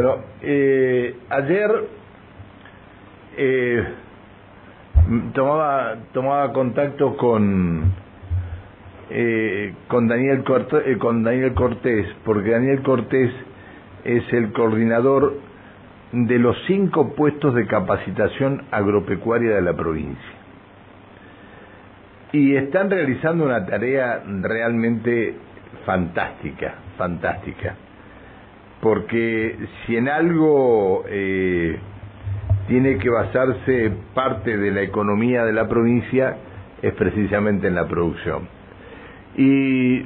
[0.00, 1.70] Bueno, eh, ayer
[3.36, 3.84] eh,
[5.34, 7.94] tomaba tomaba contacto con
[9.10, 13.32] eh, con Daniel Cortés, eh, con Daniel Cortés, porque Daniel Cortés
[14.04, 15.34] es el coordinador
[16.12, 20.32] de los cinco puestos de capacitación agropecuaria de la provincia.
[22.30, 25.34] Y están realizando una tarea realmente
[25.84, 27.74] fantástica, fantástica.
[28.80, 29.56] Porque
[29.86, 31.78] si en algo eh,
[32.68, 36.36] tiene que basarse parte de la economía de la provincia,
[36.82, 38.48] es precisamente en la producción.
[39.36, 40.04] Y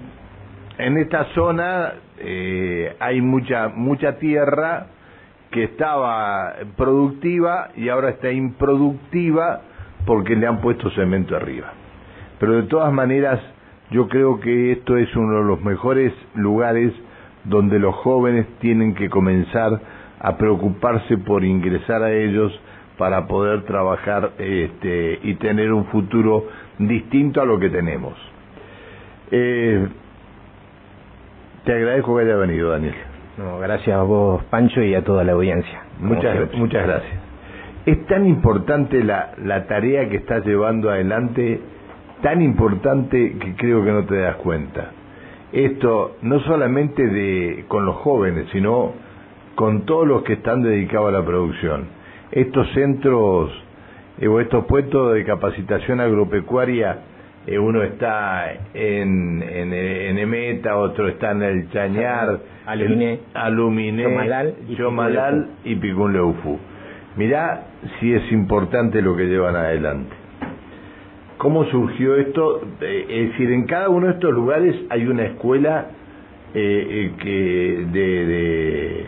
[0.79, 4.87] en esta zona eh, hay mucha, mucha tierra
[5.51, 9.61] que estaba productiva y ahora está improductiva
[10.07, 11.73] porque le han puesto cemento arriba.
[12.41, 13.39] Pero de todas maneras,
[13.91, 16.93] yo creo que esto es uno de los mejores lugares
[17.45, 19.81] donde los jóvenes tienen que comenzar
[20.21, 22.53] a preocuparse por ingresar a ellos
[22.97, 26.47] para poder trabajar este, y tener un futuro
[26.79, 28.15] distinto a lo que tenemos.
[29.31, 29.89] Eh,
[31.65, 32.95] te agradezco que haya venido, Daniel.
[33.39, 35.83] No, gracias a vos, Pancho, y a toda la audiencia.
[35.99, 37.21] Muchas, muchas gracias.
[37.87, 41.61] Es tan importante la, la tarea que estás llevando adelante,
[42.23, 44.91] tan importante que creo que no te das cuenta.
[45.53, 48.92] Esto no solamente de con los jóvenes, sino
[49.55, 51.86] con todos los que están dedicados a la producción.
[52.31, 53.50] Estos centros
[54.19, 57.00] eh, o estos puestos de capacitación agropecuaria
[57.47, 64.55] eh, uno está en, en, en, Emeta, otro está en el Chañar, Aluminé, Aluminé Chomalal
[64.69, 66.59] y Chomalal y Picún Leufú.
[67.16, 67.64] Mirá
[67.98, 70.22] si es importante lo que llevan adelante.
[71.43, 72.62] ¿Cómo surgió esto?
[72.81, 75.87] Eh, es decir, en cada uno de estos lugares hay una escuela
[76.55, 79.07] eh, que de, de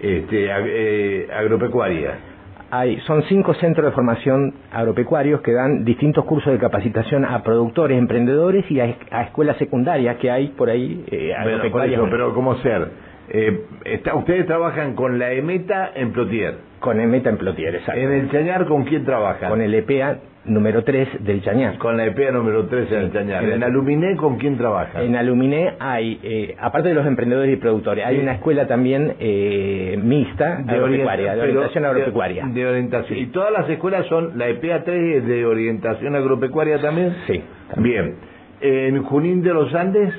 [0.00, 2.14] este, ag, agropecuaria
[2.70, 7.98] hay, son cinco centros de formación agropecuarios que dan distintos cursos de capacitación a productores,
[7.98, 12.00] emprendedores y a, a escuelas secundarias que hay por ahí eh, agropecuarias.
[12.10, 12.88] Pero ¿cómo ser?
[13.30, 16.54] Eh, está, ustedes trabajan con la EMETA en Plotier.
[16.80, 18.00] Con EMETA en Plotier, exacto.
[18.00, 19.50] ¿En el Chañar con quién trabajan?
[19.50, 21.76] Con el EPA número 3 del Chañar.
[21.78, 23.44] Con la EPA número 3 en el Chañar.
[23.44, 25.02] ¿En Aluminé con quién trabajan?
[25.02, 29.98] En Aluminé hay, eh, aparte de los emprendedores y productores, hay una escuela también eh,
[30.02, 32.46] mixta de agropecuaria, de orientación agropecuaria.
[32.46, 33.18] De, de orientación.
[33.18, 37.14] ¿Y todas las escuelas son, la EPA 3 es de orientación agropecuaria también?
[37.26, 37.42] Sí.
[37.74, 38.04] También.
[38.04, 38.38] Bien.
[38.60, 40.12] ¿En Junín de los Andes?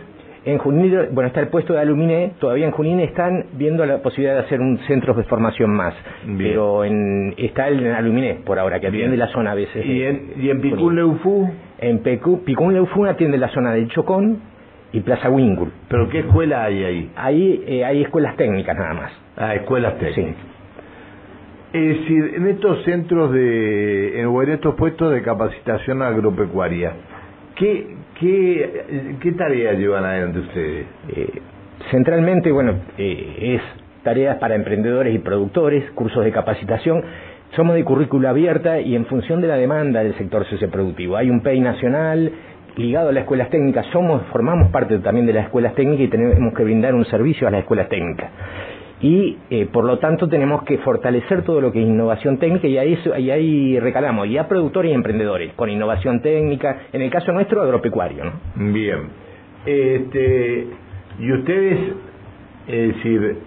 [0.46, 4.36] En Junín, bueno, está el puesto de Aluminé, todavía en Junín están viendo la posibilidad
[4.36, 5.94] de hacer un centro de formación más,
[6.26, 6.38] Bien.
[6.38, 9.86] pero en, está el en Aluminé por ahora, que atiende la zona a veces.
[9.86, 11.52] ¿Y en, y en Picún Leufú?
[11.80, 14.40] En Picún Leufú atiende la zona del Chocón
[14.94, 15.72] y Plaza Wingul.
[15.90, 17.12] ¿Pero qué escuela hay ahí?
[17.16, 19.12] Ahí eh, hay escuelas técnicas nada más.
[19.36, 20.36] Ah, escuelas técnicas.
[20.36, 20.50] Sí.
[21.72, 26.94] Es decir, en estos centros de, en estos puestos de capacitación agropecuaria,
[27.56, 30.86] ¿qué, qué, qué tarea llevan adelante ustedes?
[31.16, 31.42] Eh,
[31.92, 33.62] centralmente, bueno, eh, es
[34.04, 37.04] tareas para emprendedores y productores, cursos de capacitación.
[37.56, 41.18] Somos de currícula abierta y en función de la demanda del sector socioproductivo.
[41.18, 42.32] Hay un PEI nacional
[42.76, 46.54] ligado a las escuelas técnicas, somos, formamos parte también de las escuelas técnicas y tenemos
[46.54, 48.30] que brindar un servicio a las escuelas técnicas
[49.02, 52.78] y eh, por lo tanto tenemos que fortalecer todo lo que es innovación técnica y
[52.78, 57.62] ahí, y ahí recalamos ya productores y emprendedores con innovación técnica, en el caso nuestro
[57.62, 58.26] agropecuario.
[58.26, 58.34] ¿no?
[58.56, 59.08] Bien.
[59.66, 60.68] Este,
[61.20, 61.80] y ustedes,
[62.68, 63.38] es decir,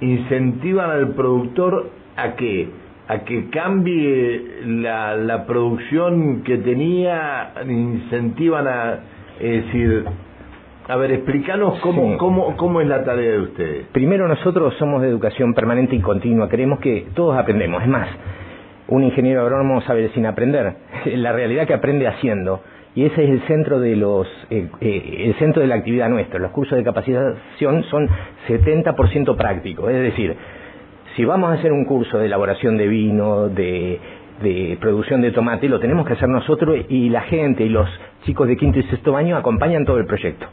[0.00, 2.68] incentivan al productor a que
[3.08, 9.00] a que cambie la, la producción que tenía, incentivan a,
[9.40, 10.04] es decir,
[10.88, 12.16] a ver, explícanos cómo, Sí.
[12.18, 13.86] cómo, cómo es la tarea de ustedes.
[13.92, 18.08] Primero nosotros somos de educación permanente y continua, creemos que todos aprendemos, es más,
[18.88, 20.74] un ingeniero agrónomo sabe sin aprender,
[21.06, 22.60] la realidad que aprende haciendo.
[22.92, 26.40] Y ese es el centro de los eh, eh, el centro de la actividad nuestra.
[26.40, 28.08] Los cursos de capacitación son
[28.48, 30.34] 70% prácticos, es decir,
[31.14, 34.00] si vamos a hacer un curso de elaboración de vino, de,
[34.42, 37.88] de producción de tomate, lo tenemos que hacer nosotros y la gente y los
[38.24, 40.46] chicos de quinto y sexto año acompañan todo el proyecto.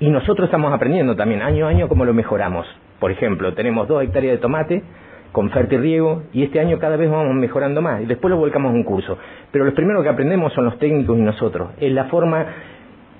[0.00, 2.66] Y nosotros estamos aprendiendo también año a año cómo lo mejoramos.
[2.98, 4.82] Por ejemplo, tenemos dos hectáreas de tomate
[5.30, 8.74] con fertirriego y este año cada vez vamos mejorando más y después lo volcamos a
[8.74, 9.18] un curso.
[9.52, 11.72] Pero los primeros que aprendemos son los técnicos y nosotros.
[11.78, 12.46] Es la forma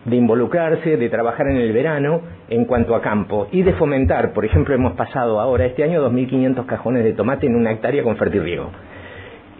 [0.06, 4.46] de involucrarse, de trabajar en el verano en cuanto a campo y de fomentar, por
[4.46, 8.70] ejemplo, hemos pasado ahora este año 2.500 cajones de tomate en una hectárea con fertirriego.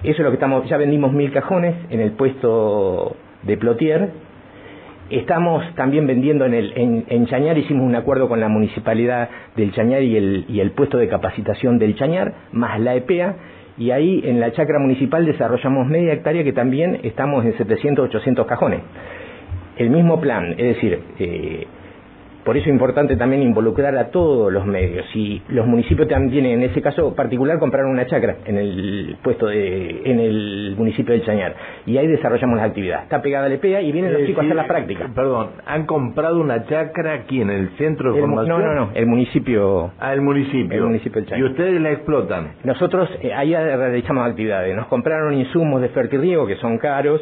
[0.02, 4.29] Eso es lo que estamos, ya vendimos mil cajones en el puesto de Plotier
[5.10, 6.72] Estamos también vendiendo en, el,
[7.08, 10.98] en, Chañar, hicimos un acuerdo con la municipalidad del Chañar y el, y el puesto
[10.98, 13.34] de capacitación del Chañar, más la EPEA,
[13.76, 18.46] y ahí en la chacra municipal desarrollamos media hectárea que también estamos en 700, 800
[18.46, 18.82] cajones.
[19.76, 21.66] El mismo plan, es decir, eh,
[22.44, 25.04] por eso es importante también involucrar a todos los medios.
[25.14, 30.02] Y los municipios también, en ese caso particular, compraron una chacra en el puesto de,
[30.04, 31.54] en el municipio del Chañar.
[31.86, 33.02] Y ahí desarrollamos la actividad.
[33.02, 35.10] Está pegada la EPEA y vienen los chicos a hacer la práctica.
[35.14, 38.48] Perdón, ¿han comprado una chacra aquí en el centro de formación?
[38.48, 39.92] No, no, no, el municipio.
[39.98, 40.76] Ah, el municipio.
[40.76, 41.46] El municipio del Chañar.
[41.46, 42.52] ¿Y ustedes la explotan?
[42.64, 44.74] Nosotros eh, ahí realizamos actividades.
[44.74, 47.20] Nos compraron insumos de fertirriego que son caros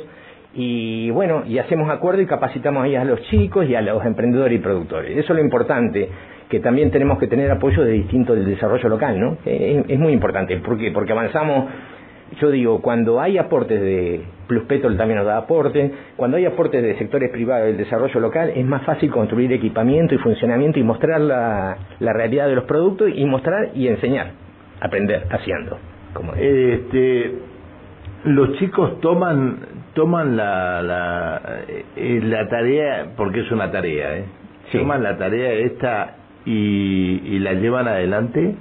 [0.54, 4.58] y bueno, y hacemos acuerdo y capacitamos ahí a los chicos y a los emprendedores
[4.58, 5.16] y productores.
[5.16, 6.08] Eso es lo importante,
[6.48, 9.36] que también tenemos que tener apoyo de distinto del desarrollo local, ¿no?
[9.44, 10.56] Es, muy importante.
[10.58, 10.90] ¿Por qué?
[10.90, 11.66] Porque avanzamos,
[12.40, 16.82] yo digo, cuando hay aportes de Plus Petrol también nos da aporte, cuando hay aportes
[16.82, 21.20] de sectores privados del desarrollo local, es más fácil construir equipamiento y funcionamiento y mostrar
[21.20, 24.32] la, la realidad de los productos y mostrar y enseñar,
[24.80, 25.78] aprender haciendo.
[26.14, 27.34] Como este,
[28.24, 31.40] los chicos toman toman la, la,
[31.96, 34.24] eh, la tarea, porque es una tarea, ¿eh?
[34.72, 38.54] Toman la tarea esta y, y la llevan adelante.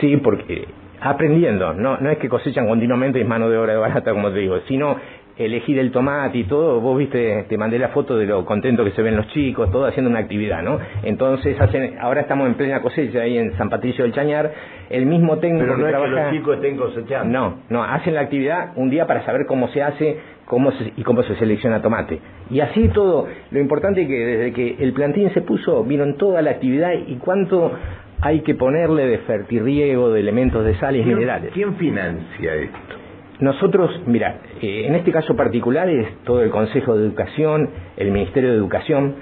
[0.00, 0.66] Sí, porque
[1.00, 4.38] aprendiendo, no, no es que cosechan continuamente es mano de obra de barata, como te
[4.38, 4.96] digo, sino
[5.36, 8.92] elegir el tomate y todo, vos viste, te mandé la foto de lo contento que
[8.92, 10.78] se ven los chicos, todo haciendo una actividad, ¿no?
[11.02, 14.52] Entonces hacen, ahora estamos en plena cosecha ahí en San Patricio del Chañar,
[14.90, 17.32] el mismo técnico Pero no que es que los chicos estén cosechando.
[17.32, 21.22] No, no, hacen la actividad un día para saber cómo se hace, cómo y cómo
[21.24, 22.20] se selecciona tomate.
[22.50, 26.42] Y así todo, lo importante es que desde que el plantín se puso, vieron toda
[26.42, 27.72] la actividad y cuánto
[28.20, 31.50] hay que ponerle de fertirriego, de elementos de sales minerales.
[31.52, 33.03] ¿Quién financia esto?
[33.40, 38.50] Nosotros, mira, eh, en este caso particular es todo el Consejo de Educación, el Ministerio
[38.50, 39.14] de Educación,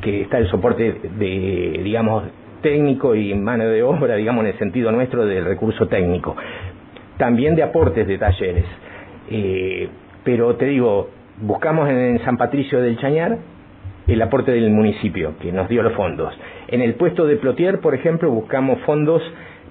[0.00, 2.24] que está el soporte de, digamos,
[2.62, 6.34] técnico y mano de obra, digamos, en el sentido nuestro del recurso técnico.
[7.18, 8.64] También de aportes de talleres.
[9.30, 9.88] Eh,
[10.24, 11.10] pero te digo,
[11.42, 13.38] buscamos en San Patricio del Chañar
[14.06, 16.34] el aporte del municipio, que nos dio los fondos.
[16.68, 19.22] En el puesto de Plotier, por ejemplo, buscamos fondos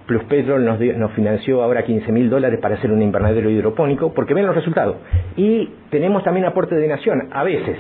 [0.06, 4.34] Plus Petrol nos, nos financió ahora 15 mil dólares para hacer un invernadero hidropónico, porque
[4.34, 4.98] ven los resultados.
[5.38, 7.78] Y tenemos también aporte de nación, a veces.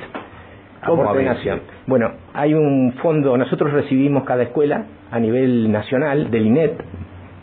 [0.81, 1.62] Aporte de nación.
[1.86, 6.81] Bueno, hay un fondo, nosotros recibimos cada escuela a nivel nacional del INET,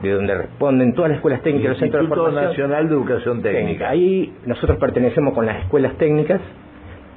[0.03, 2.44] de donde responden todas las escuelas técnicas, los centros de formación.
[2.44, 3.91] Nacional de Educación Técnica.
[3.91, 6.41] Ahí nosotros pertenecemos con las escuelas técnicas,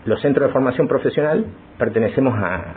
[0.05, 1.45] los centros de formación profesional,
[1.77, 2.75] pertenecemos a,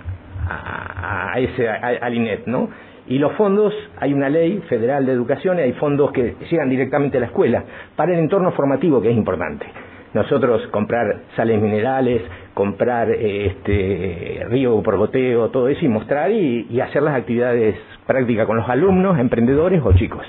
[0.49, 2.69] a, ese, al INET, ¿no?
[3.09, 7.19] Y los fondos, hay una ley federal de educación y hay fondos que llegan directamente
[7.19, 7.65] a la escuela
[7.95, 9.67] para el entorno formativo que es importante.
[10.13, 12.23] Nosotros comprar sales minerales,
[12.55, 17.77] comprar eh, este río por goteo, todo eso y mostrar y, hacer las actividades
[18.07, 20.27] prácticas con los alumnos, emprendedores o chicos.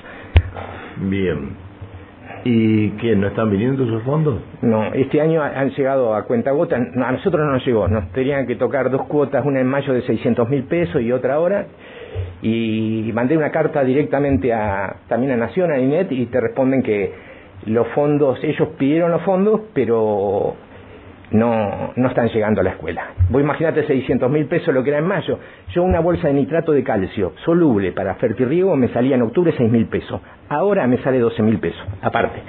[0.98, 1.56] Bien.
[2.44, 4.40] ¿Y que no están viniendo esos fondos?
[4.62, 8.46] No, este año han llegado a cuenta gota, a nosotros no nos llegó, nos tenían
[8.46, 11.66] que tocar dos cuotas, una en mayo de 600 mil pesos y otra ahora,
[12.42, 17.12] y mandé una carta directamente a también a Nación, a INET, y te responden que
[17.66, 20.54] los fondos, ellos pidieron los fondos, pero
[21.30, 23.08] no, no están llegando a la escuela.
[23.28, 25.38] Vos imaginate 600 mil pesos lo que era en mayo.
[25.74, 29.70] Yo una bolsa de nitrato de calcio soluble para fertirriego me salía en octubre 6
[29.70, 30.20] mil pesos.
[30.48, 32.40] Ahora me sale 12 mil pesos, aparte.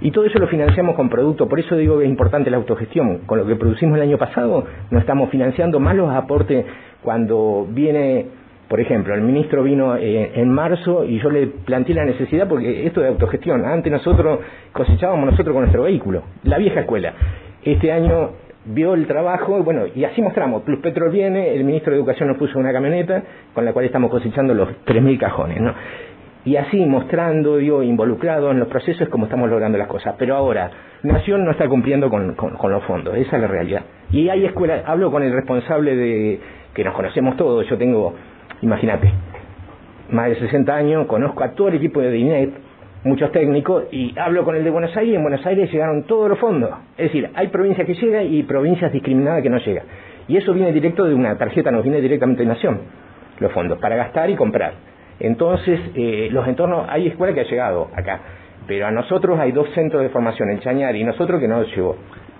[0.00, 3.20] Y todo eso lo financiamos con producto, por eso digo que es importante la autogestión.
[3.26, 6.66] Con lo que producimos el año pasado, no estamos financiando más los aportes
[7.02, 8.26] cuando viene
[8.68, 12.86] por ejemplo, el ministro vino eh, en marzo y yo le planteé la necesidad porque
[12.86, 13.64] esto de autogestión.
[13.64, 14.40] Antes nosotros
[14.72, 17.12] cosechábamos nosotros con nuestro vehículo, la vieja escuela.
[17.62, 18.30] Este año
[18.66, 20.62] vio el trabajo, bueno, y así mostramos.
[20.62, 24.10] Plus Petrol viene, el ministro de Educación nos puso una camioneta con la cual estamos
[24.10, 25.74] cosechando los 3.000 cajones, ¿no?
[26.46, 30.14] Y así mostrando, digo, involucrado en los procesos como estamos logrando las cosas.
[30.18, 30.70] Pero ahora,
[31.02, 33.82] Nación no está cumpliendo con, con los fondos, esa es la realidad.
[34.10, 36.40] Y hay escuelas, hablo con el responsable de,
[36.74, 38.14] que nos conocemos todos, yo tengo
[38.64, 39.12] Imagínate,
[40.08, 42.50] más de 60 años, conozco a todo el equipo de DINET,
[43.04, 46.30] muchos técnicos, y hablo con el de Buenos Aires, y en Buenos Aires llegaron todos
[46.30, 46.70] los fondos.
[46.96, 49.84] Es decir, hay provincias que llegan y provincias discriminadas que no llegan.
[50.28, 52.80] Y eso viene directo de una tarjeta, nos viene directamente de Nación,
[53.38, 54.72] los fondos, para gastar y comprar.
[55.20, 58.18] Entonces, eh, los entornos, hay escuelas que ha llegado acá,
[58.66, 61.96] pero a nosotros hay dos centros de formación, el Chañar y nosotros que no llegó.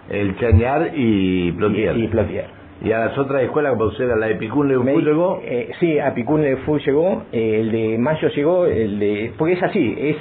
[0.08, 1.98] El Chañar y Plotier.
[1.98, 2.63] y Plotier.
[2.84, 5.40] ¿Y a las otras escuelas, como era la de Picún Lefú llegó?
[5.42, 9.62] Eh, sí, a Picún Lefú llegó, eh, el de Mayo llegó, el de porque es
[9.62, 10.16] así, es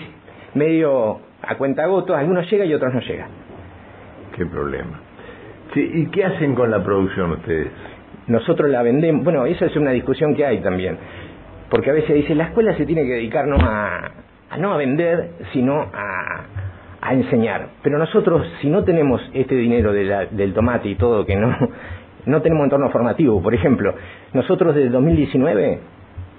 [0.54, 3.28] medio a cuenta gotos, algunos llegan y otros no llegan.
[4.38, 5.02] Qué problema.
[5.74, 7.68] Sí, ¿y qué hacen con la producción ustedes?
[8.28, 10.98] Nosotros la vendemos, bueno, esa es una discusión que hay también,
[11.70, 14.10] porque a veces dice, la escuela se tiene que dedicar no a,
[14.58, 16.46] no a vender, sino a,
[17.02, 17.68] a enseñar.
[17.82, 21.54] Pero nosotros, si no tenemos este dinero del tomate y todo, que no,
[22.26, 23.94] no tenemos entorno formativo, por ejemplo,
[24.34, 25.80] nosotros desde 2019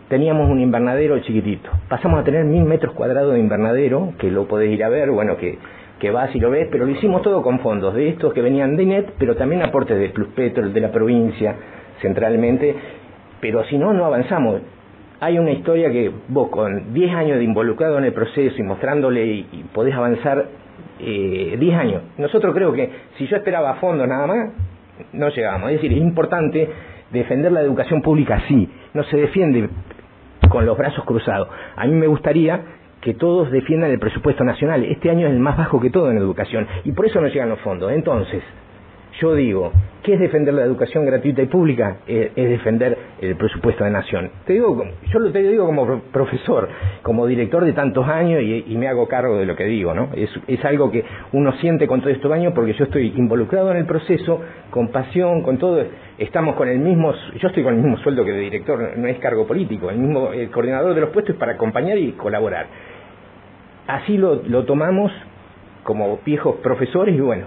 [0.09, 1.71] teníamos un invernadero chiquitito.
[1.89, 5.37] Pasamos a tener mil metros cuadrados de invernadero, que lo podés ir a ver, bueno,
[5.37, 5.59] que,
[5.99, 8.77] que vas y lo ves, pero lo hicimos todo con fondos de estos que venían
[8.77, 11.57] de INET, pero también aportes de Plus Petro, de la provincia,
[12.01, 12.75] centralmente,
[13.41, 14.61] pero si no, no avanzamos.
[15.21, 19.25] Hay una historia que vos con 10 años de involucrado en el proceso y mostrándole
[19.25, 20.47] y, podés avanzar
[21.01, 22.03] eh, 10 años.
[22.19, 24.51] Nosotros creo que si yo esperaba fondos nada más,
[25.13, 25.71] no llegábamos.
[25.71, 26.69] Es decir, es importante
[27.11, 29.69] defender la educación pública sí, no se defiende
[30.49, 31.49] con los brazos cruzados.
[31.77, 32.61] A mí me gustaría
[33.01, 34.85] que todos defiendan el presupuesto nacional.
[34.85, 37.51] Este año es el más bajo que todo en educación y por eso no llegan
[37.51, 37.93] los fondos.
[37.93, 38.43] Entonces,
[39.21, 41.99] yo digo, ¿qué es defender la educación gratuita y pública?
[42.07, 44.31] Eh, es, defender el presupuesto de nación.
[44.45, 46.69] Te digo, yo lo te digo como profesor,
[47.03, 50.11] como director de tantos años y, me hago cargo de lo que digo, ¿no?
[50.15, 53.87] Es, algo que uno siente con todo estos años porque yo estoy involucrado en el
[53.87, 54.41] proceso,
[54.71, 55.85] con pasión, con todo.
[56.19, 59.19] Estamos con el mismo, yo estoy con el mismo sueldo que de director, no es
[59.19, 62.67] cargo político, el mismo el coordinador de los puestos es para acompañar y colaborar.
[63.87, 65.13] Así lo, lo tomamos
[65.85, 67.47] como viejos profesores y bueno,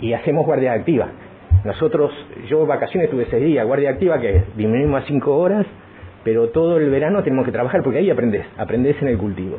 [0.00, 1.08] y hacemos guardia activa.
[1.64, 2.12] Nosotros,
[2.48, 5.66] yo vacaciones tuve seis días, guardia activa que disminuimos a cinco horas,
[6.24, 9.58] pero todo el verano tenemos que trabajar porque ahí aprendes, aprendes en el cultivo.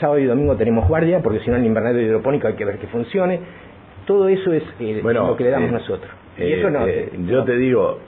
[0.00, 2.86] Sábado y domingo tenemos guardia porque si no el invernadero hidropónico hay que ver que
[2.88, 3.40] funcione.
[4.06, 6.10] Todo eso es eh, lo que le damos eh, nosotros.
[6.38, 7.98] y eso no, eh, yo te digo,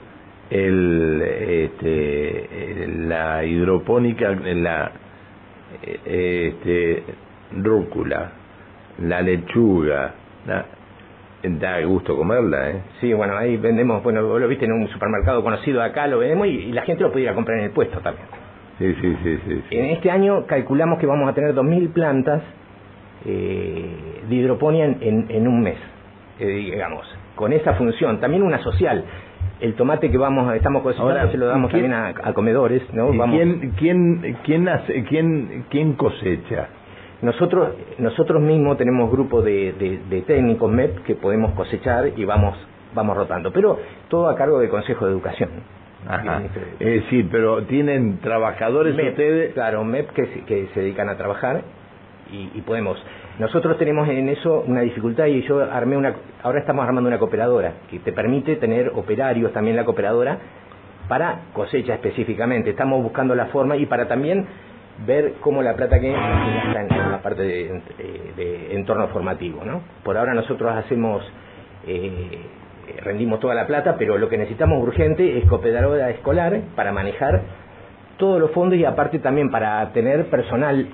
[0.49, 4.91] el, este, la hidropónica, la
[6.05, 7.03] este,
[7.55, 8.31] rúcula,
[8.99, 10.13] la lechuga,
[10.47, 10.65] la,
[11.43, 12.81] da gusto comerla, ¿eh?
[12.99, 16.47] Sí, bueno, ahí vendemos, bueno, vos lo viste en un supermercado conocido acá, lo vendemos
[16.47, 18.27] y, la gente lo puede ir a comprar en el puesto también.
[18.77, 19.77] Sí, sí, sí, sí.
[19.77, 22.41] En este año calculamos que vamos a tener 2.000 plantas
[23.25, 25.77] eh, de hidroponía en, en, un mes,
[26.39, 27.05] eh, digamos,
[27.35, 28.19] con esa función.
[28.19, 29.03] También una social.
[29.59, 33.13] El tomate que vamos estamos cosechando se lo damos también a, comedores, ¿no?
[33.13, 33.35] Vamos.
[33.35, 36.67] ¿Quién, quién, quién, hace, quién, quién cosecha?
[37.21, 39.73] Nosotros, nosotros mismos tenemos grupos de,
[40.09, 42.57] de, técnicos MEP que podemos cosechar y vamos,
[42.95, 43.77] vamos rotando, pero
[44.09, 45.49] todo a cargo del Consejo de Educación.
[46.07, 46.41] Ajá.
[46.79, 49.53] Es decir, pero tienen trabajadores ustedes.
[49.53, 51.61] Claro, MEP que, que se dedican a trabajar
[52.31, 52.97] y, y, podemos.
[53.37, 56.15] Nosotros tenemos en eso una dificultad y yo armé una.
[56.41, 60.39] Ahora estamos armando una cooperadora que te permite tener operarios también la cooperadora
[61.07, 62.71] para cosecha específicamente.
[62.71, 64.47] Estamos buscando la forma y para también
[65.05, 69.63] ver cómo la plata que está en la parte de, entorno formativo.
[69.63, 69.81] ¿no?
[70.03, 71.23] Por ahora nosotros hacemos,
[71.87, 72.45] eh,
[73.03, 77.41] rendimos toda la plata, pero lo que necesitamos urgente es cooperadora escolar para manejar
[78.17, 80.87] todos los fondos y aparte también para tener personal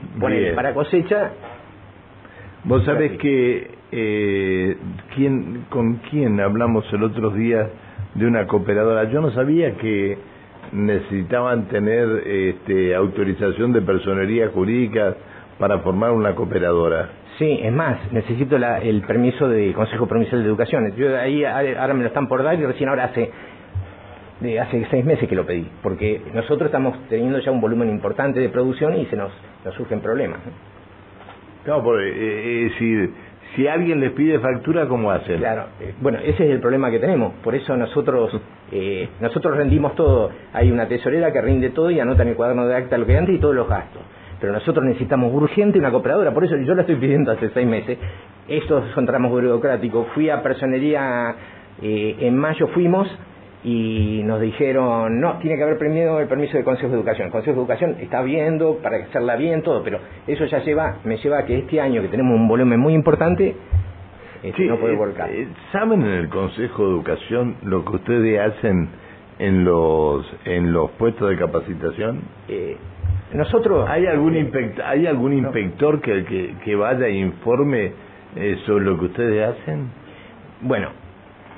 [0.55, 1.31] para cosecha.
[2.63, 4.77] Vos sabés que eh,
[5.15, 7.69] ¿quién, con quién hablamos el otro día
[8.17, 9.05] de una cooperadora.
[9.05, 10.17] Yo no sabía que
[10.71, 15.15] necesitaban tener este, autorización de personería jurídica
[15.59, 17.09] para formar una cooperadora.
[17.37, 20.95] Sí, es más, necesito el permiso del Consejo Provincial de Educación.
[20.95, 23.29] Yo ahí ahora me lo están por dar y recién ahora hace
[24.39, 28.39] de hace seis meses que lo pedí, porque nosotros estamos teniendo ya un volumen importante
[28.39, 29.31] de producción y se nos,
[29.65, 30.39] nos surgen problemas.
[31.63, 33.13] Claro, porque, eh, es decir,
[33.57, 35.39] si alguien les pide factura, ¿cómo hacen?
[35.39, 37.33] Claro, eh, bueno, ese es el problema que tenemos.
[37.43, 38.39] Por eso nosotros
[38.71, 40.29] eh, nosotros rendimos todo.
[40.53, 43.17] Hay una tesorera que rinde todo y anota en el cuaderno de acta lo que
[43.17, 44.03] antes y todos los gastos.
[44.39, 46.31] Pero nosotros necesitamos urgente una cooperadora.
[46.35, 47.97] Por eso yo la estoy pidiendo hace seis meses.
[48.47, 50.05] Estos son tramos burocráticos.
[50.13, 51.35] Fui a personería,
[51.81, 53.09] eh, en mayo fuimos
[53.63, 57.27] y nos dijeron, no, tiene que haber premiado el permiso del Consejo de Educación.
[57.27, 61.17] El Consejo de Educación está viendo para hacerla bien, todo, pero eso ya lleva, me
[61.17, 63.55] lleva a que este año, que tenemos un volumen muy importante,
[64.43, 65.29] este, no puede eh, volcar.
[65.31, 68.89] Eh, ¿Saben en el Consejo de Educación lo que ustedes hacen
[69.39, 72.21] en los en los puestos de capacitación?
[72.47, 72.77] Eh,
[73.33, 73.89] nosotros...
[73.89, 74.35] ¿Hay algún,
[74.85, 77.91] ¿hay algún inspector que, que, que vaya e informe
[78.65, 79.89] sobre lo que ustedes hacen?
[80.61, 80.89] Bueno,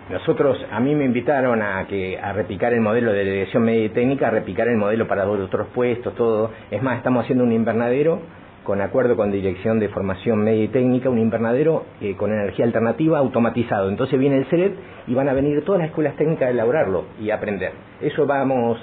[0.09, 3.89] nosotros, a mí me invitaron a que a repicar el modelo de dirección media y
[3.89, 6.49] técnica, a repicar el modelo para otros puestos, todo.
[6.71, 8.19] Es más, estamos haciendo un invernadero
[8.63, 13.19] con acuerdo con Dirección de Formación Media y Técnica, un invernadero eh, con energía alternativa
[13.19, 13.89] automatizado.
[13.89, 14.73] Entonces viene el CERET
[15.07, 17.71] y van a venir todas las escuelas técnicas a elaborarlo y aprender.
[18.01, 18.79] Eso vamos,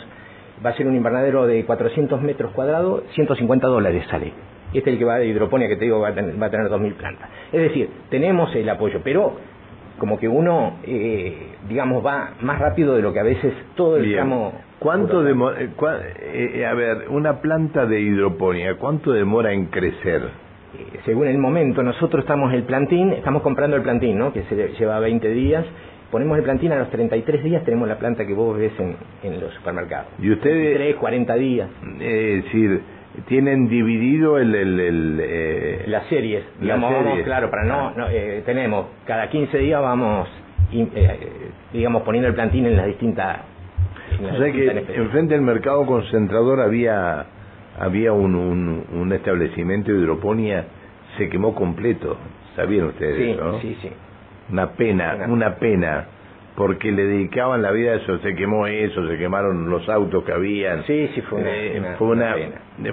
[0.64, 4.33] va a ser un invernadero de 400 metros cuadrados, 150 dólares sale.
[4.73, 6.95] Este es el que va de hidroponía, que te digo va va a tener 2.000
[6.95, 7.30] plantas.
[7.52, 9.37] Es decir, tenemos el apoyo, pero
[9.98, 14.12] como que uno, eh, digamos, va más rápido de lo que a veces todo el
[14.12, 14.52] tramo...
[14.78, 15.70] ¿Cuánto demora, eh,
[16.54, 20.46] eh, a ver, una planta de hidroponía, ¿cuánto demora en crecer?
[21.06, 24.34] según el momento, nosotros estamos el plantín, estamos comprando el plantín, ¿no?
[24.34, 25.64] Que se lleva 20 días,
[26.10, 29.40] ponemos el plantín a los 33 días, tenemos la planta que vos ves en, en
[29.40, 30.08] los supermercados.
[30.18, 30.76] ¿Y ustedes?
[30.76, 31.70] 3, 40 días.
[31.98, 32.82] Es decir,
[33.28, 38.87] tienen dividido el, el, eh, las series digamos vamos, claro para no, no eh, tenemos
[39.06, 40.28] cada 15 días vamos
[40.73, 43.38] eh, digamos poniendo el plantín en las distintas
[44.20, 47.26] o sea que enfrente del mercado concentrador había
[47.78, 50.64] había un, un, un, establecimiento de hidroponía
[51.18, 52.16] se quemó completo
[52.54, 53.61] sabían ustedes sí, ¿no?
[53.61, 53.90] sí sí.
[54.50, 56.06] Una pena una pena
[56.56, 60.32] porque le dedicaban la vida a eso, se quemó eso, se quemaron los autos que
[60.32, 60.84] habían.
[60.84, 62.34] Sí, sí, fue una, eh, fue, una,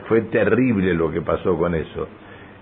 [0.08, 2.08] fue terrible lo que pasó con eso.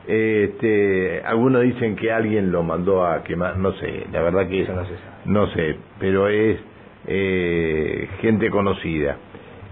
[0.08, 4.74] Este, algunos dicen que alguien lo mandó a quemar, no sé, la verdad que eso
[4.74, 4.94] no, sé,
[5.26, 6.60] no sé, pero es
[7.08, 9.18] eh, gente conocida.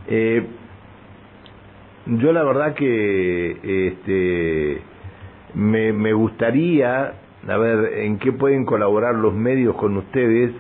[0.08, 0.44] Eh,
[2.08, 4.82] yo la verdad que este,
[5.54, 7.14] me, me gustaría,
[7.48, 10.54] a ver, en qué pueden colaborar los medios con ustedes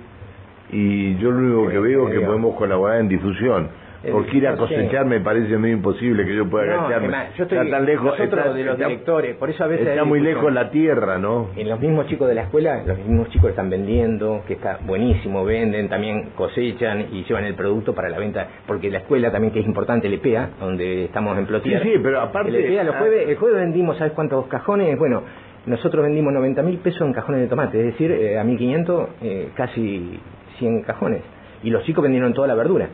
[0.71, 3.69] y yo lo único que veo es que podemos colaborar en difusión.
[4.11, 7.17] Porque ir a cosechar me parece muy imposible que yo pueda no, agacharme.
[7.38, 10.21] yo estoy, está tan lejos, nosotros de los directores, por eso a veces está muy
[10.21, 11.49] lejos la tierra, ¿no?
[11.57, 15.43] En los mismos chicos de la escuela, los mismos chicos están vendiendo, que está buenísimo,
[15.43, 19.59] venden, también cosechan y llevan el producto para la venta, porque la escuela también que
[19.59, 21.83] es importante, el EPEA, donde estamos en Plotier.
[21.83, 22.49] Sí, sí, pero aparte...
[22.51, 24.97] El EPEA, los jueves, el jueves vendimos, ¿sabes cuántos cajones?
[24.97, 25.23] Bueno,
[25.65, 29.49] nosotros vendimos 90 mil pesos en cajones de tomate, es decir, eh, a 1.500 eh,
[29.55, 30.19] casi
[30.59, 31.21] 100 cajones.
[31.63, 32.87] Y los chicos vendieron toda la verdura.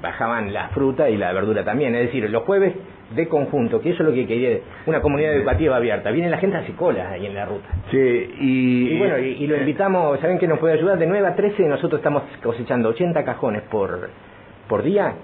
[0.00, 1.94] Bajaban la fruta y la verdura también.
[1.94, 2.74] Es decir, los jueves
[3.14, 6.10] de conjunto, que eso es lo que quería, una comunidad educativa abierta.
[6.10, 7.68] Viene la gente a hacer cola ahí en la ruta.
[7.90, 10.98] Sí, y, y bueno, y, lo invitamos, ¿saben que nos puede ayudar?
[10.98, 14.10] De 9 a 13 nosotros estamos cosechando 80 cajones por,
[14.68, 15.14] por día.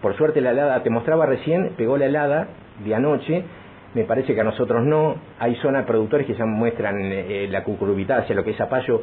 [0.00, 2.48] Por suerte la helada, te mostraba recién, pegó la helada
[2.84, 3.44] de anoche
[3.96, 5.16] me parece que a nosotros no.
[5.38, 9.00] Hay zonas productores que ya muestran eh, la cucurbitácea, lo que es zapallo,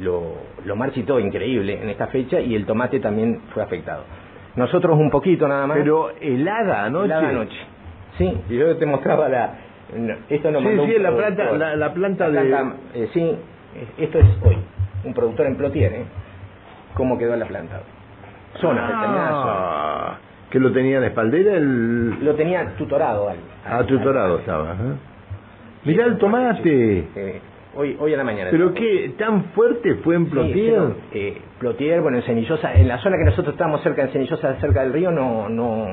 [0.00, 0.34] lo,
[0.64, 4.04] lo marchitó increíble en esta fecha y el tomate también fue afectado.
[4.56, 5.78] Nosotros un poquito nada más.
[5.78, 7.06] Pero helada anoche.
[7.06, 7.58] Helada anoche.
[8.16, 9.54] Sí, yo te mostraba la...
[10.28, 12.50] esto no sí, sí, la planta, la, planta de...
[12.94, 13.36] Eh, sí,
[13.96, 14.58] esto es hoy.
[15.04, 16.04] Un productor en Plotier, ¿eh?
[16.94, 17.80] ¿Cómo quedó la planta?
[18.60, 20.16] Zonas, ah,
[20.50, 21.54] ¿Que lo tenía de espaldera?
[21.54, 22.24] El...
[22.24, 23.28] Lo tenía tutorado.
[23.28, 24.72] Al, ah, tutorado estaba.
[24.72, 24.96] ¿eh?
[25.84, 27.40] Mirá el tomate.
[27.76, 28.50] Hoy, hoy a la mañana.
[28.50, 29.14] ¿Pero qué?
[29.18, 30.82] ¿Tan fuerte fue en Plotier?
[31.12, 34.82] eh, Plotier, bueno, en Cenillosa, en la zona que nosotros estábamos cerca de Cenillosa, cerca
[34.82, 35.86] del río, no, no,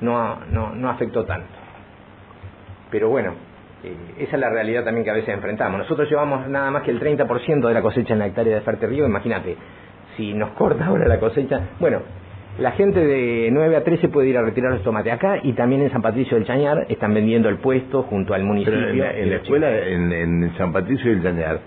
[0.00, 1.46] no, no, no afectó tanto.
[2.90, 3.34] Pero bueno,
[3.84, 5.78] eh, esa es la realidad también que a veces enfrentamos.
[5.78, 8.86] Nosotros llevamos nada más que el 30% de la cosecha en la hectárea de Ferte
[8.86, 9.56] Río, imagínate,
[10.16, 12.00] si nos corta ahora la cosecha, bueno,
[12.58, 15.82] la gente de 9 a 13 puede ir a retirar los tomates acá y también
[15.82, 18.78] en San Patricio del Chañar están vendiendo el puesto junto al municipio.
[18.78, 21.60] en, la, escuela, en, San Patricio del Chañar,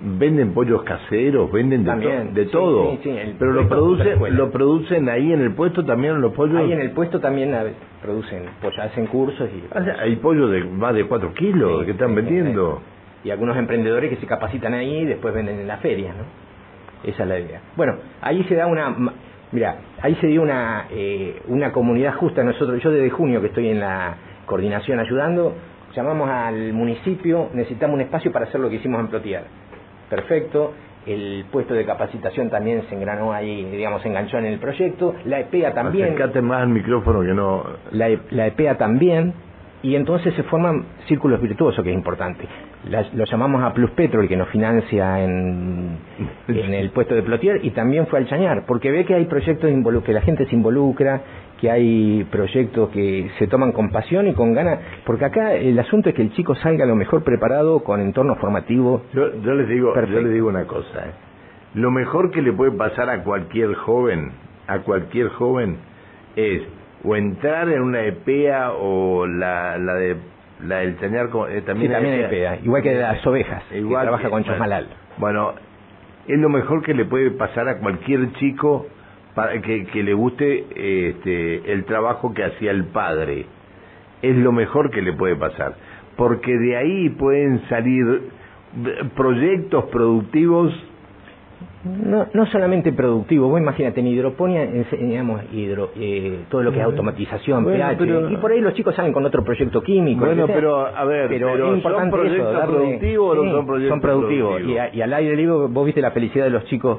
[0.00, 2.96] venden pollos caseros, venden de, de todo.
[3.38, 6.56] Pero lo producen, lo producen ahí en el puesto también los pollos.
[6.56, 7.52] Ahí en el puesto también
[8.00, 9.64] producen pollos, hacen cursos y.
[9.74, 12.80] Ah, hay pollos de más de 4 kilos que están vendiendo.
[13.24, 16.22] Y algunos emprendedores que se capacitan ahí y después venden en las ferias, ¿no?
[17.02, 17.60] Esa es la idea.
[17.76, 18.94] Bueno, ahí se da una
[19.50, 22.44] Mira, ahí se dio una, eh, una comunidad justa.
[22.44, 25.54] Nosotros, yo desde junio que estoy en la coordinación ayudando,
[25.94, 29.44] llamamos al municipio, necesitamos un espacio para hacer lo que hicimos en Plotier.
[30.10, 30.74] Perfecto,
[31.06, 35.14] el puesto de capacitación también se engranó ahí, digamos, se enganchó en el proyecto.
[35.24, 36.06] La EPEA también.
[36.06, 37.64] Acercate más al micrófono que no.
[37.92, 39.32] La, e, la EPEA también.
[39.80, 42.46] Y entonces se forman círculos virtuosos, que es importante
[42.88, 45.98] lo llamamos a Plus Petrol, que nos financia en,
[46.48, 49.70] en el puesto de Plotier, y también fue al Chañar, porque ve que hay proyectos
[50.04, 51.20] que la gente se involucra,
[51.60, 56.08] que hay proyectos que se toman con pasión y con ganas, porque acá el asunto
[56.08, 59.02] es que el chico salga lo mejor preparado con entorno formativo.
[59.12, 61.12] Yo, yo les digo, yo les digo una cosa, ¿eh?
[61.74, 64.32] lo mejor que le puede pasar a cualquier joven,
[64.66, 65.76] a cualquier joven,
[66.36, 66.62] es
[67.04, 70.16] o entrar en una EPEA o la, la de
[70.66, 74.86] la del Chañar eh, también, sí, también igual que las ovejas, igual trabaja con Chosmalal.
[75.18, 75.54] Bueno,
[76.26, 78.86] es lo mejor que le puede pasar a cualquier chico
[79.34, 80.66] para que, que le guste
[81.10, 83.46] este, el trabajo que hacía el padre.
[84.20, 85.74] Es lo mejor que le puede pasar,
[86.16, 88.22] porque de ahí pueden salir
[89.16, 90.74] proyectos productivos
[91.88, 96.84] no, no solamente productivo, vos imagínate, en hidroponía enseñamos hidro, eh, todo lo que es
[96.84, 100.24] automatización, pH, y por ahí los chicos salen con otro proyecto químico.
[100.24, 104.00] Bueno, pero a ver, pero, es importante ¿son proyectos productivos o no son proyectos Son
[104.00, 106.98] productivos, Y, al aire libre vos viste la felicidad de los chicos.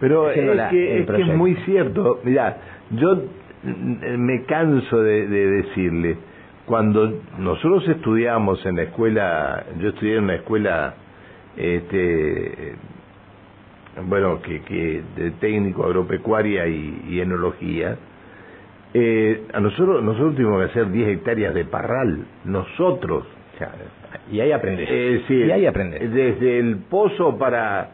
[0.00, 0.38] Pero es,
[0.70, 2.56] que, es, es muy cierto, mirá,
[2.92, 3.20] yo
[3.64, 6.16] me canso de, de decirle,
[6.66, 10.94] cuando nosotros estudiamos en la escuela, yo estudié en una escuela
[11.56, 12.76] este
[14.04, 17.96] bueno, que, que de técnico agropecuaria y, enología,
[18.94, 23.24] eh, a nosotros nosotros tuvimos que hacer 10 hectáreas de parral, nosotros.
[24.30, 24.88] y ahí aprendes.
[24.90, 26.12] Eh, sí, y ahí aprendes.
[26.12, 27.90] Desde el pozo para...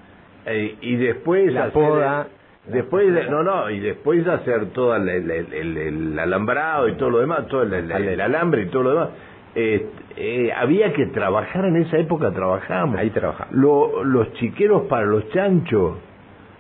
[0.47, 1.53] Eh, y después...
[1.53, 2.29] La poda...
[2.67, 7.63] Después, no, no, y después hacer todo el, el, alambrado y todo lo demás, todo
[7.63, 9.09] el, alambre y todo lo demás.
[9.57, 9.87] Eh,
[10.17, 12.99] eh, había que trabajar en esa época, trabajamos.
[12.99, 13.55] Ahí trabajamos.
[13.55, 15.97] los chiqueros para los chanchos.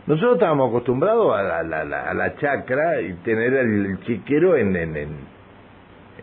[0.06, 4.96] Nosotros estábamos acostumbrados a la, a la chacra y tener el chiquero en, en,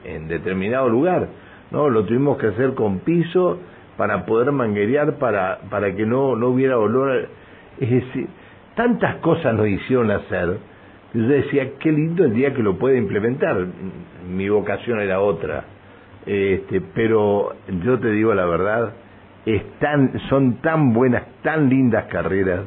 [0.04, 1.28] en, determinado lugar.
[1.72, 3.58] no Lo tuvimos que hacer con piso
[3.98, 7.28] para poder manguerear, para, para que no, no hubiera olor.
[7.80, 8.28] Es decir,
[8.76, 10.58] tantas cosas nos hicieron hacer.
[11.14, 13.66] Yo decía, qué lindo el día que lo puede implementar.
[14.30, 15.66] Mi vocación era otra
[16.26, 18.94] este, pero yo te digo la verdad,
[19.46, 22.62] están, son tan buenas, tan lindas carreras,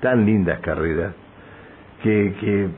[0.00, 1.14] tan lindas carreras,
[2.02, 2.68] que, que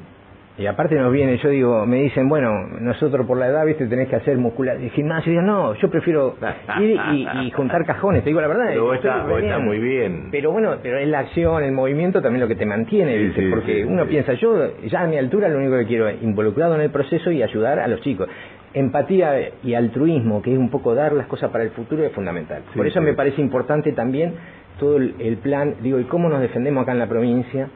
[0.59, 4.09] y aparte nos viene, yo digo, me dicen, bueno, nosotros por la edad, viste, tenés
[4.09, 6.37] que hacer muscular, y gimnasio, y digo, no, yo prefiero
[6.79, 8.67] ir y, juntar cajones, te digo la verdad.
[8.69, 10.29] Pero está, está, muy bien.
[10.31, 13.49] Pero bueno, pero es la acción, el movimiento también lo que te mantiene, ¿viste?
[13.49, 16.83] porque uno piensa, yo ya a mi altura lo único que quiero es involucrado en
[16.83, 18.29] el proceso y ayudar a los chicos
[18.75, 22.63] empatía y altruismo, que es un poco dar las cosas para el futuro, es fundamental.
[22.75, 24.35] Por eso me parece importante también
[24.79, 27.69] todo el, plan, digo, ¿y cómo nos defendemos acá en la provincia?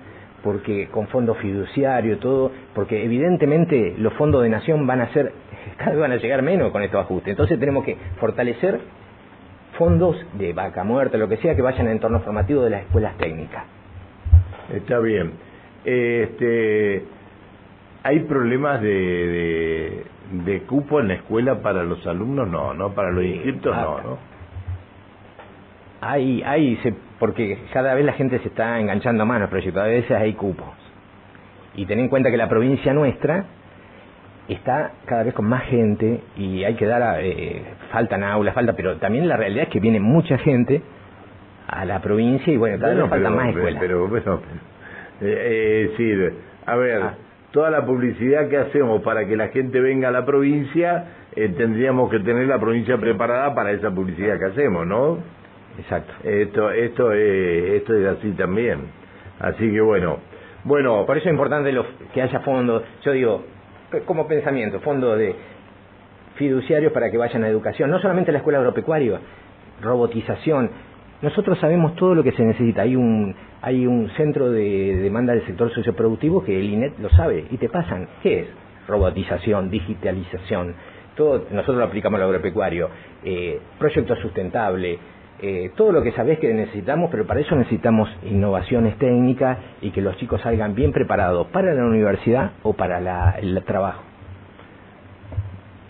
[0.42, 5.32] Porque con fondo fiduciario, todo, porque evidentemente los fondos de nación van a ser,
[5.76, 7.32] cada vez van a llegar menos con estos ajustes.
[7.32, 8.80] Entonces tenemos que fortalecer
[9.78, 13.16] fondos de vaca muerta, lo que sea, que vayan al entorno formativo de las escuelas
[13.18, 13.64] técnicas.
[14.72, 15.32] Está bien.
[15.84, 17.04] Este,
[18.02, 20.15] hay problemas de de
[20.66, 22.92] cupo en la escuela para los alumnos no, ¿no?
[22.92, 24.18] Para los inscriptos no, ¿no?
[26.00, 29.86] Hay, hay, se, porque cada vez la gente se está enganchando más pero proyectos, a
[29.86, 30.68] veces hay cupos.
[31.74, 33.46] Y ten en cuenta que la provincia nuestra
[34.48, 38.96] está cada vez con más gente y hay que dar, eh, faltan aulas, falta, pero
[38.96, 40.82] también la realidad es que viene mucha gente
[41.66, 43.80] a la provincia y bueno, cada vez faltan más escuelas.
[43.80, 44.40] Pero, bueno,
[45.20, 46.32] eh, eh,
[46.66, 47.14] a ver, ah
[47.56, 52.10] toda la publicidad que hacemos para que la gente venga a la provincia, eh, tendríamos
[52.10, 55.20] que tener la provincia preparada para esa publicidad que hacemos, ¿no?
[55.78, 56.12] Exacto.
[56.22, 58.80] Esto, esto, es, esto es así también.
[59.40, 60.18] Así que bueno,
[60.64, 61.06] bueno.
[61.06, 61.74] Por eso es importante
[62.12, 62.82] que haya fondos.
[63.02, 63.44] Yo digo,
[64.04, 65.34] como pensamiento, fondos de
[66.34, 69.18] fiduciarios para que vayan a educación, no solamente a la escuela agropecuaria,
[69.80, 70.70] robotización.
[71.22, 72.82] Nosotros sabemos todo lo que se necesita.
[72.82, 77.46] Hay un hay un centro de demanda del sector socioproductivo que el INET lo sabe
[77.50, 78.06] y te pasan.
[78.22, 78.46] ¿Qué es?
[78.86, 80.74] Robotización, digitalización.
[81.16, 82.90] Todo, nosotros lo aplicamos al agropecuario.
[83.24, 84.98] Eh, proyecto sustentable.
[85.40, 90.00] Eh, todo lo que sabés que necesitamos, pero para eso necesitamos innovaciones técnicas y que
[90.00, 94.02] los chicos salgan bien preparados para la universidad o para el trabajo.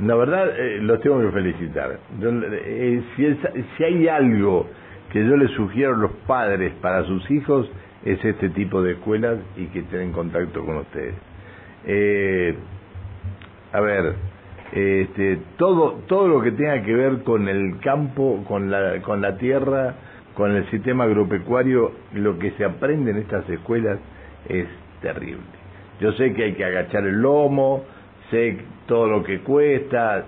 [0.04, 1.98] La verdad, eh, los tengo que felicitar.
[2.22, 3.38] Eh, si,
[3.76, 4.66] si hay algo
[5.12, 7.70] que yo les sugiero a los padres para sus hijos
[8.04, 11.14] es este tipo de escuelas y que estén en contacto con ustedes.
[11.86, 12.54] Eh,
[13.72, 14.14] a ver,
[14.72, 19.36] este, todo, todo lo que tenga que ver con el campo, con la, con la
[19.38, 19.94] tierra,
[20.34, 23.98] con el sistema agropecuario, lo que se aprende en estas escuelas
[24.48, 24.66] es
[25.00, 25.42] terrible.
[26.00, 27.84] Yo sé que hay que agachar el lomo,
[28.30, 30.24] sé todo lo que cuesta,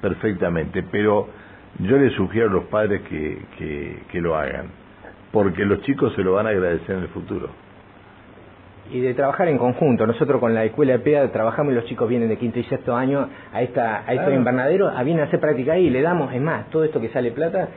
[0.00, 1.28] perfectamente, pero
[1.78, 3.38] yo les sugiero a los padres que,
[4.10, 4.70] que, lo hagan,
[5.32, 7.50] porque los chicos se lo van a agradecer en el futuro.
[8.90, 10.06] Y de trabajar en conjunto.
[10.06, 12.96] Nosotros con la escuela de PEA trabajamos y los chicos vienen de quinto y sexto
[12.96, 16.32] año a esta a estos invernaderos, a vienen a hacer práctica ahí y le damos,
[16.32, 17.68] es más, todo esto que sale plata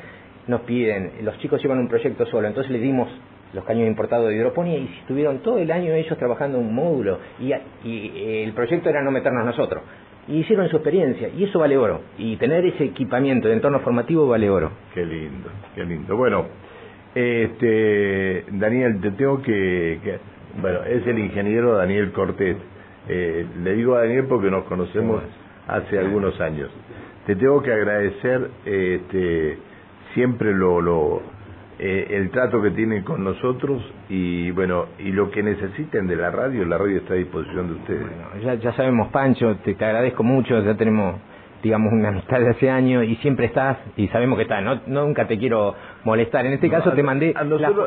[0.48, 3.10] nos piden, los chicos llevan un proyecto solo, entonces le dimos
[3.54, 7.20] los caños importados de hidroponía y estuvieron todo el año ellos trabajando en un módulo.
[7.40, 7.52] Y,
[7.84, 9.84] y el proyecto era no meternos nosotros
[10.28, 12.02] y hicieron su experiencia y eso vale oro.
[12.18, 14.72] Y tener ese equipamiento de entorno formativo vale oro.
[14.94, 16.16] Qué lindo qué lindo.
[16.16, 16.46] Bueno
[17.14, 20.20] este Daniel te tengo que,
[20.62, 22.58] bueno es el ingeniero Daniel Cortés.
[23.08, 25.24] Eh, le digo a Daniel porque nos conocemos
[25.68, 26.70] hace algunos años.
[27.26, 29.58] Te tengo que agradecer este
[30.14, 31.22] siempre lo, lo
[31.84, 36.30] eh, el trato que tienen con nosotros y bueno, y lo que necesiten de la
[36.30, 38.08] radio, la radio está a disposición de ustedes.
[38.44, 41.16] ya, ya sabemos, Pancho, te, te agradezco mucho, ya tenemos
[41.64, 44.64] digamos, una amistad de hace años y siempre estás y sabemos que estás.
[44.64, 46.46] No, nunca te quiero molestar.
[46.46, 47.34] En este caso te mandé.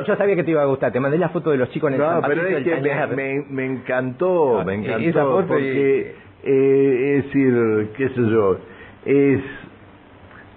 [0.06, 0.92] yo sabía que te iba a gustar.
[0.92, 2.80] Te mandé la foto de los chicos en el No, pero es que
[3.14, 5.44] me, me, encantó, me encantó.
[5.46, 8.58] porque, eh, es decir, qué sé yo,
[9.04, 9.40] es.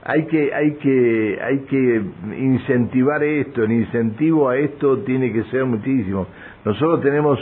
[0.10, 2.02] Hay que, hay que, hay que
[2.38, 3.66] incentivar esto.
[3.66, 6.28] El incentivo a esto tiene que ser muchísimo.
[6.64, 7.38] Nosotros tenemos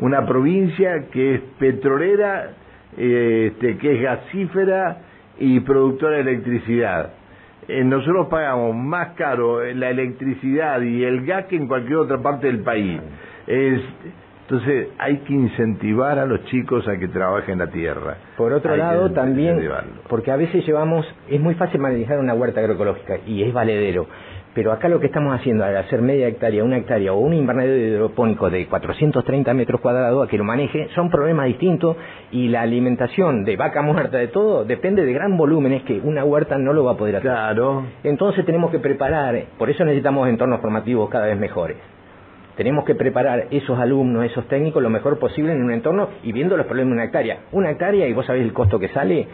[0.00, 2.50] una provincia que es petrolera,
[2.96, 4.98] eh, este, que es gasífera
[5.38, 7.12] y productora de electricidad.
[7.68, 12.48] Eh, nosotros pagamos más caro la electricidad y el gas que en cualquier otra parte
[12.48, 13.00] del país.
[13.46, 13.80] Es,
[14.48, 18.16] entonces hay que incentivar a los chicos a que trabajen la tierra.
[18.38, 19.60] Por otro lado, también,
[20.08, 24.06] porque a veces llevamos, es muy fácil manejar una huerta agroecológica y es valedero,
[24.54, 27.76] pero acá lo que estamos haciendo al hacer media hectárea, una hectárea o un invernadero
[27.76, 31.98] hidropónico de 430 metros cuadrados a que lo maneje, son problemas distintos
[32.30, 36.56] y la alimentación de vaca muerta de todo depende de gran volúmenes que una huerta
[36.56, 37.30] no lo va a poder hacer.
[37.30, 37.84] Claro.
[38.02, 41.76] Entonces tenemos que preparar, por eso necesitamos entornos formativos cada vez mejores.
[42.58, 46.56] Tenemos que preparar esos alumnos, esos técnicos lo mejor posible en un entorno y viendo
[46.56, 47.38] los problemas de una hectárea.
[47.52, 49.28] Una hectárea, y vos sabés el costo que sale,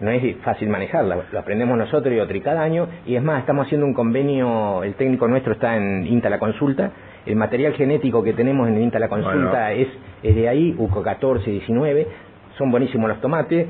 [0.00, 3.38] no es fácil manejarla, lo aprendemos nosotros y otro y cada año, y es más,
[3.38, 6.90] estamos haciendo un convenio, el técnico nuestro está en INTA la consulta,
[7.24, 9.86] el material genético que tenemos en INTA la consulta es,
[10.24, 12.08] es de ahí, UCO 14, 19,
[12.58, 13.68] son buenísimos los tomates,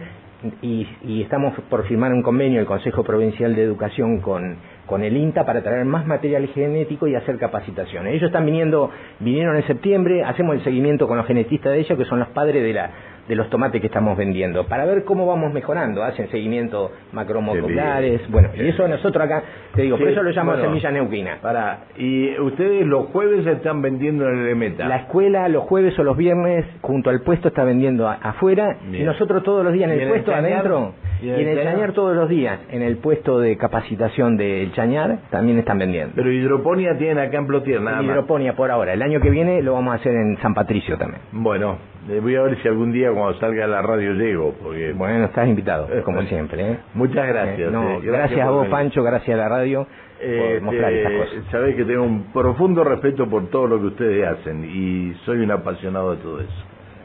[0.62, 5.16] y, y, estamos por firmar un convenio el Consejo Provincial de Educación con, con el
[5.16, 8.14] INTA para traer más material genético y hacer capacitaciones.
[8.14, 12.04] Ellos están viniendo, vinieron en septiembre, hacemos el seguimiento con los genetistas de ellos, que
[12.04, 12.90] son los padres de la
[13.28, 18.50] de los tomates que estamos vendiendo, para ver cómo vamos mejorando, hacen seguimiento macromoculares, bueno,
[18.54, 19.42] y eso nosotros acá,
[19.74, 21.38] te digo, por eso lo llamo semilla neuquina.
[21.40, 24.86] Para, y ustedes los jueves están vendiendo en el Emeta.
[24.86, 29.42] La escuela los jueves o los viernes junto al puesto está vendiendo afuera y nosotros
[29.42, 30.94] todos los días en el puesto adentro
[31.24, 35.58] y en el, Chañar todos los días, en el puesto de capacitación del Chañar también
[35.58, 36.12] están vendiendo.
[36.14, 39.74] Pero hidroponía tienen acá en Plotier, nada Hidroponía por ahora, el año que viene lo
[39.74, 41.22] vamos a hacer en San Patricio también.
[41.32, 41.78] Bueno,
[42.10, 44.92] eh, voy a ver si algún día cuando salga a la radio llego, porque...
[44.92, 46.72] Bueno, estás invitado, como siempre.
[46.72, 46.78] ¿eh?
[46.94, 47.72] Muchas gracias.
[47.72, 49.86] Eh, gracias, a vos, Pancho, gracias a la radio
[50.20, 51.44] por mostrar estas cosas.
[51.50, 55.50] Sabés que tengo un profundo respeto por todo lo que ustedes hacen y soy un
[55.50, 56.64] apasionado de todo eso.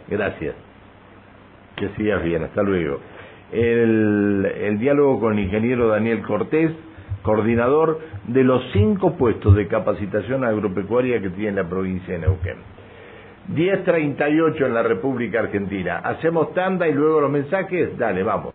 [0.10, 0.56] Gracias.
[1.76, 3.00] Que sigas bien, hasta luego.
[3.52, 6.72] El, el diálogo con el ingeniero Daniel Cortés,
[7.24, 12.58] coordinador de los cinco puestos de capacitación agropecuaria que tiene la provincia de Neuquén.
[13.54, 15.98] 10.38 en la República Argentina.
[15.98, 17.98] Hacemos tanda y luego los mensajes.
[17.98, 18.48] Dale, vamos.